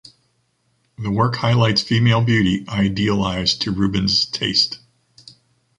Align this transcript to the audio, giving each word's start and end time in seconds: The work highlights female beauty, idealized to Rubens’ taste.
The 0.97 1.11
work 1.11 1.35
highlights 1.35 1.83
female 1.83 2.23
beauty, 2.23 2.65
idealized 2.67 3.61
to 3.61 3.71
Rubens’ 3.71 4.25
taste. 4.25 4.79